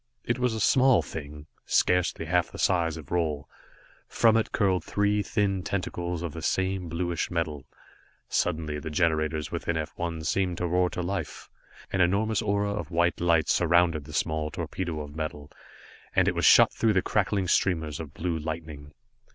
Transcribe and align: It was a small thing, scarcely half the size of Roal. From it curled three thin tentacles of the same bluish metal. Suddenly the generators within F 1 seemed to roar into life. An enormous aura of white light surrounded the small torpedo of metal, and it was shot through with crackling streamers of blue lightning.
It 0.25 0.39
was 0.39 0.55
a 0.55 0.59
small 0.59 1.03
thing, 1.03 1.45
scarcely 1.63 2.25
half 2.25 2.51
the 2.51 2.57
size 2.57 2.97
of 2.97 3.11
Roal. 3.11 3.45
From 4.09 4.35
it 4.35 4.51
curled 4.51 4.83
three 4.83 5.21
thin 5.21 5.61
tentacles 5.61 6.23
of 6.23 6.33
the 6.33 6.41
same 6.41 6.89
bluish 6.89 7.29
metal. 7.29 7.67
Suddenly 8.27 8.79
the 8.79 8.89
generators 8.89 9.51
within 9.51 9.77
F 9.77 9.93
1 9.97 10.23
seemed 10.23 10.57
to 10.57 10.65
roar 10.65 10.87
into 10.87 11.03
life. 11.03 11.51
An 11.93 12.01
enormous 12.01 12.41
aura 12.41 12.71
of 12.73 12.89
white 12.89 13.21
light 13.21 13.47
surrounded 13.47 14.05
the 14.05 14.13
small 14.13 14.49
torpedo 14.49 15.01
of 15.01 15.15
metal, 15.15 15.51
and 16.15 16.27
it 16.27 16.33
was 16.33 16.45
shot 16.45 16.73
through 16.73 16.95
with 16.95 17.03
crackling 17.03 17.47
streamers 17.47 17.99
of 17.99 18.11
blue 18.15 18.39
lightning. 18.39 18.95